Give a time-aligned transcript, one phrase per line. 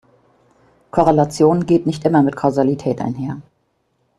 [0.89, 3.39] Korrelation geht nicht immer mit Kausalität einher.